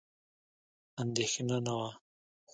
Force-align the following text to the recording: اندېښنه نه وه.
اندېښنه 1.01 1.57
نه 1.65 1.73
وه. 1.79 1.89